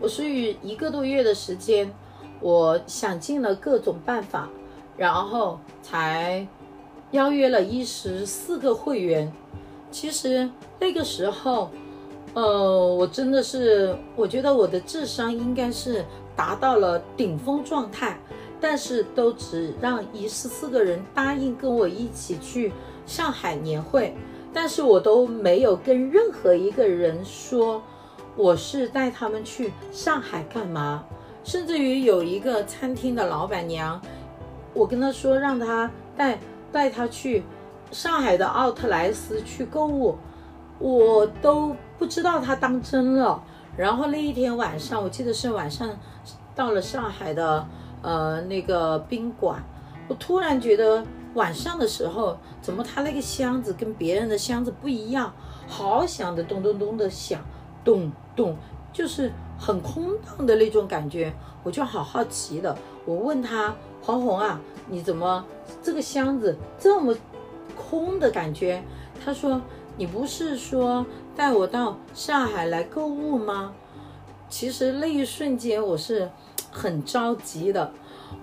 [0.00, 0.24] 我是
[0.62, 1.92] 一个多月的时间，
[2.40, 4.48] 我想尽了各种办法，
[4.96, 6.46] 然后才
[7.12, 9.32] 邀约了一十四个会员。
[9.90, 11.70] 其实那个时候，
[12.34, 18.18] 呃，我真的是，我觉得我的智商应该是达到了顶峰状态，
[18.60, 22.72] 但是都只让一十四个人答应跟我一起去
[23.06, 24.14] 上海年会。
[24.54, 27.82] 但是我都没有跟任何一个人说
[28.36, 31.04] 我是带他们去上海干嘛，
[31.42, 34.00] 甚至于有一个餐厅的老板娘，
[34.74, 36.38] 我跟他说让他带
[36.70, 37.42] 带他去
[37.90, 40.16] 上海的奥特莱斯去购物，
[40.78, 43.40] 我都不知道他当真了。
[43.76, 45.88] 然后那一天晚上，我记得是晚上
[46.52, 47.64] 到了上海的
[48.02, 49.62] 呃那个宾馆，
[50.08, 51.04] 我突然觉得。
[51.34, 55.32] 晚上的时候，怎么他那个箱子跟别人的箱子不一样？
[55.66, 57.40] 好响的，咚咚咚的响，
[57.82, 58.54] 咚咚，
[58.92, 61.32] 就是很空荡的那种感觉。
[61.62, 64.60] 我就好好奇的，我问他黄红啊，
[64.90, 65.42] 你怎么
[65.82, 67.16] 这个箱子这么
[67.74, 68.82] 空的感觉？
[69.24, 69.58] 他说，
[69.96, 73.72] 你不是说带我到上海来购物吗？
[74.48, 76.30] 其实那一瞬间我是
[76.70, 77.90] 很着急的。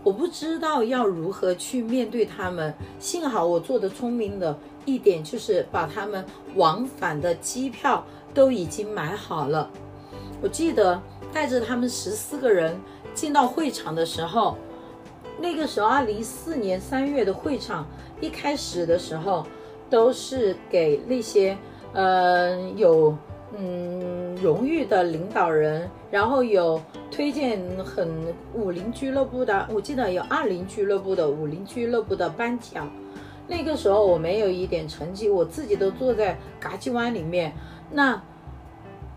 [0.03, 6.23] 我不知道要如何去面对他们，幸好我做的聪明的一点就是把他们
[6.55, 8.03] 往返的机票
[8.33, 9.69] 都已经买好了。
[10.41, 11.01] 我记得
[11.33, 12.79] 带着他们十四个人
[13.13, 14.57] 进到会场的时候，
[15.39, 17.85] 那个时候二零一四年三月的会场
[18.21, 19.45] 一开始的时候
[19.89, 21.57] 都是给那些
[21.93, 23.15] 呃有
[23.57, 26.81] 嗯荣誉的领导人，然后有。
[27.11, 28.07] 推荐很
[28.53, 32.89] 武林俱乐部的，我记得有二零俱乐部的武林俱乐部的颁奖。
[33.45, 37.51] 那个时候我没有一点成绩，我自己都坐在嘎机湾里面。
[37.91, 38.21] 那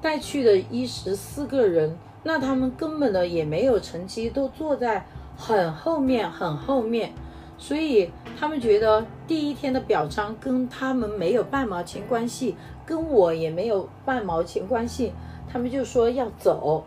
[0.01, 5.07] 带去的一十四个人，那他们根本的也没有成绩，都坐在
[5.37, 7.13] 很后面很后面。
[7.63, 15.13] 所以他们觉得第一天的表彰跟他们没有半毛钱关系，跟我也没有半毛钱关系，
[15.49, 16.83] 他们就说要走。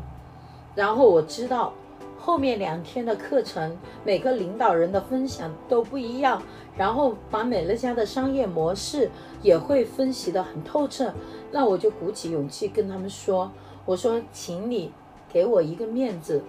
[0.76, 1.71] 然后我知道
[2.19, 6.43] 后面两天的课程，每个领导人的分享都不一样，
[6.76, 9.09] 然后把美乐家的商业模式
[9.41, 11.13] 也会分析的很透彻。
[11.53, 13.49] 那我就鼓起勇气跟他们说
[13.86, 14.91] ：“我说，请你
[15.32, 16.43] 给我一个面子，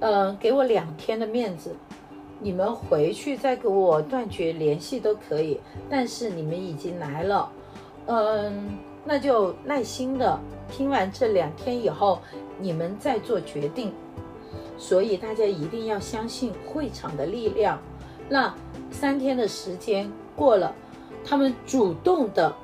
[0.00, 1.74] 嗯、呃，给我两天的面子。”
[2.44, 7.50] 你们回去再跟我断绝联系都可以，但是你们已经来了，
[8.04, 10.38] 嗯，那就耐心的
[10.70, 12.20] 听完这两天以后，
[12.60, 13.94] 你们再做决定。
[14.76, 17.80] 所以大家一定要相信会场的力量。
[18.28, 18.54] 那
[18.90, 20.74] 三天的时间过了，
[21.24, 22.54] 他们主动的，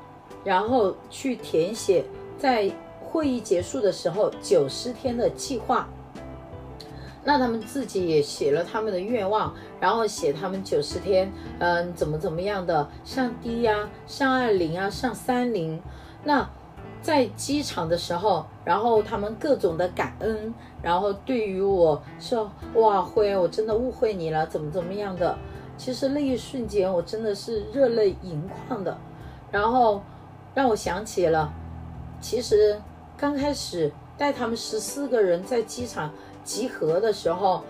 [0.44, 2.04] 然后去填写
[2.36, 2.70] 在
[3.00, 5.88] 会议结束的时候九十天的计划。
[7.22, 15.80] 那他们自己也写了他们的愿望，然后写他们九十天，嗯，怎么怎么样的上 D 呀、上二零啊，上三零。
[16.24, 16.48] 那
[17.02, 25.36] 在机场的时候，然后他们各种的感恩，然后对于我说：“哇，辉，我真的误会你了，怎么怎么样的。”
[25.76, 28.96] 其实那一瞬间，我真的是热泪盈眶的，
[29.50, 30.02] 然后
[30.54, 31.52] 让我想起了，
[32.20, 32.80] 其实
[33.16, 36.10] 刚开始带他们十四个人在机场。
[36.50, 37.62] 集合的时候，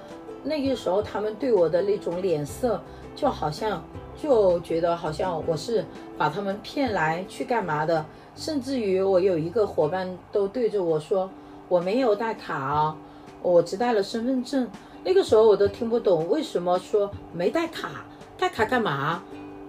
[0.43, 2.81] 那个时候他们对我的那种脸色，
[3.15, 3.85] 就好像
[4.17, 5.85] 就觉得好像我是
[6.17, 8.03] 把他们骗来去干嘛的，
[8.35, 11.29] 甚至于我有一个伙伴都对着我说，
[11.69, 12.97] 我没有带卡啊，
[13.43, 14.67] 我只带了身份证。
[15.05, 18.07] 那个时候我都听不懂为什么说没带卡，
[18.39, 19.23] 带卡干嘛？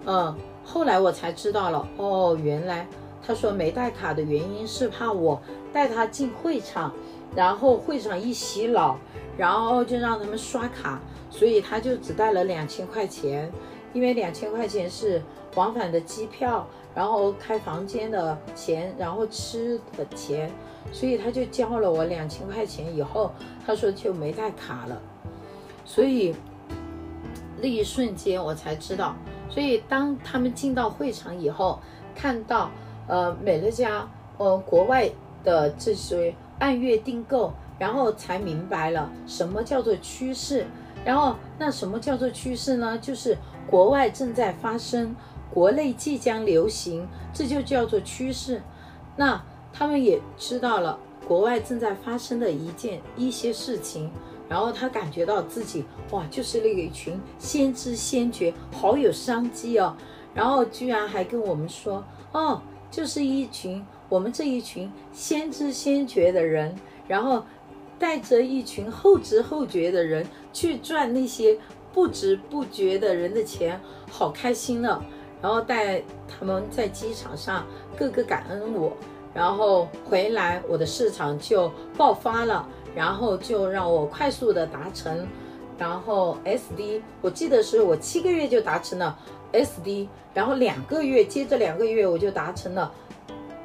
[0.06, 0.34] 嗯，
[0.64, 2.88] 后来我才知道了，哦，原来
[3.22, 5.38] 他说没带卡的原因是怕我
[5.70, 6.94] 带他进会场。
[7.34, 8.98] 然后会场一洗脑，
[9.38, 13.50] 然后就让他们刷卡，所以他就只带了两千块钱，
[13.94, 15.22] 因为两千块钱是
[15.54, 20.50] 往返的机票，然后开房间的钱，然后吃的钱，
[20.92, 23.32] 所以他就交了我两千块钱以后，
[23.66, 25.00] 他说就没带卡了，
[25.86, 26.34] 所以
[27.62, 29.16] 那一瞬间我才知道，
[29.48, 31.80] 所以当他们进到会场以后，
[32.14, 32.70] 看到
[33.08, 34.06] 呃美乐家
[34.36, 35.08] 呃国外
[35.42, 36.34] 的这些。
[36.62, 40.64] 按月订购，然后才明白了什么叫做趋势。
[41.04, 42.96] 然后那什么叫做趋势呢？
[42.98, 43.36] 就是
[43.66, 45.16] 国外正在发生，
[45.52, 48.62] 国内即将流行，这就叫做趋势。
[49.16, 49.42] 那
[49.72, 50.96] 他们也知道了
[51.26, 54.08] 国外正在发生的一件一些事情，
[54.48, 59.96] 然后他感觉到自己哇，就是那个一群先知先觉，好有商机哦。
[60.32, 63.84] 然后居然还跟我们说哦，就是一群。
[64.12, 66.76] 我们这一群先知先觉的人，
[67.08, 67.42] 然后
[67.98, 71.56] 带着一群后知后觉的人去赚那些
[71.94, 75.02] 不知不觉的人的钱，好开心呢。
[75.40, 78.92] 然后带他们在机场上个个感恩我，
[79.32, 85.26] 然后回来我的市场就爆发了，然后就让我快速的达成，
[85.78, 89.18] 然后 SD，我记得是我七个月就达成了
[89.54, 92.92] SD，然后两个月接着两个月我就达成了。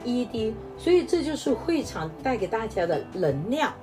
[0.06, 3.74] ED，所以这就是会场带给大家的能量。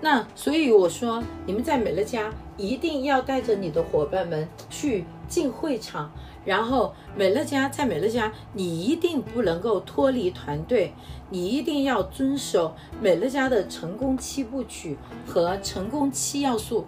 [0.00, 6.12] 那所以我说，你们在美乐家一定要带着你的伙伴们去进会场，
[6.44, 10.92] 然后美乐家在美乐家，你一定不能够脱离团队，
[11.30, 16.84] 你一定要遵守美乐家的成功七部曲和成功七要素。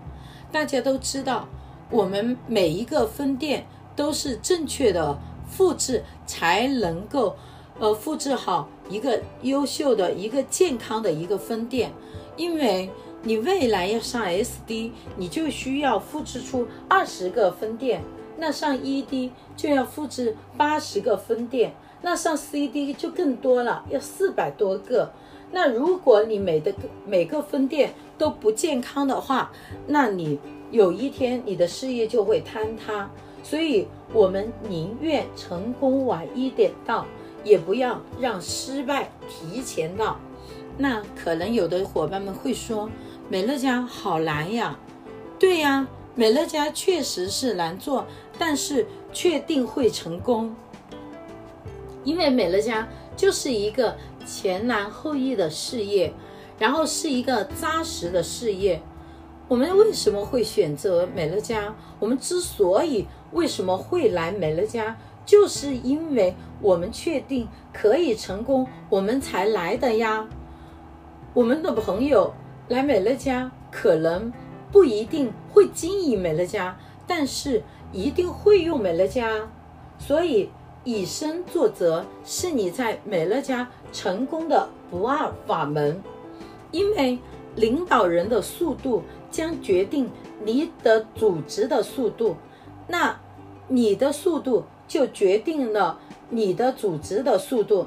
[0.52, 1.48] 大家都知道，
[1.90, 7.36] 我们每一个分店都是正确的复制才能够。
[7.78, 11.92] 呃，复制好一个优秀的、一个健康的一个分店，
[12.36, 12.90] 因为
[13.22, 18.00] 你未来要上 SD，你就需要复制出二十个分店；
[18.36, 21.70] 那上 ED 就要复制八十个分店；
[22.02, 25.12] 那上 CD 就更多了，要四百多个。
[25.50, 26.74] 那如果你每的
[27.06, 29.52] 每个分店都不健康的话，
[29.86, 30.38] 那你
[30.70, 33.08] 有一天你的事业就会坍塌。
[33.42, 37.06] 所以，我们宁愿成功晚一点到。
[37.44, 40.18] 也不要让失败提前到。
[40.76, 42.88] 那可能有的伙伴们会说
[43.28, 44.78] ：“美乐家好难呀。”
[45.38, 48.06] 对呀，美乐家确实是难做，
[48.38, 50.54] 但是确定会成功。
[52.04, 56.12] 因为美乐家就是一个前难后易的事业，
[56.58, 58.80] 然后是一个扎实的事业。
[59.48, 61.74] 我们为什么会选择美乐家？
[61.98, 64.96] 我们之所以为什么会来美乐家？
[65.28, 70.26] 就是因为我们确定可以成功，我们才来的呀。
[71.34, 72.32] 我们的朋友
[72.68, 74.32] 来美乐家，可能
[74.72, 76.74] 不一定会经营美乐家，
[77.06, 77.62] 但是
[77.92, 79.46] 一定会用美乐家。
[79.98, 80.48] 所以，
[80.82, 86.02] 以身作则是你在美乐家成功的不二法门。
[86.70, 87.18] 因为
[87.54, 90.10] 领导人的速度将决定
[90.42, 92.34] 你的组织的速度，
[92.86, 93.20] 那
[93.68, 97.86] 你的速度就决定了你的组织的速度。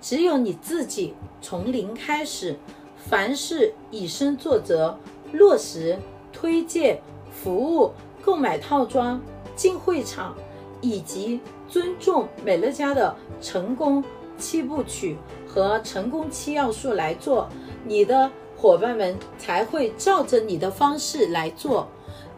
[0.00, 2.56] 只有你自己从零开始，
[2.96, 4.98] 凡事以身作则，
[5.32, 5.98] 落实
[6.32, 7.00] 推荐
[7.30, 9.20] 服务、购买套装、
[9.56, 10.34] 进会场，
[10.80, 14.02] 以及尊重美乐家的成功
[14.36, 17.48] 七部曲和成功七要素来做，
[17.84, 21.86] 你的伙伴们才会照着你的方式来做。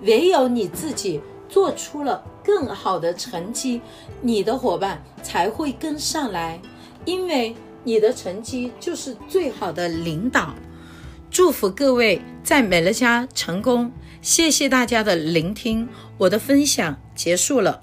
[0.03, 3.81] 唯有你自己做出了更好的成绩，
[4.21, 6.61] 你的伙伴才会跟上来。
[7.05, 10.55] 因为你的成绩就是最好的领导。
[11.31, 13.91] 祝福各位在美乐家成功。
[14.23, 17.83] 谢谢大家的聆听，我的分享结束了。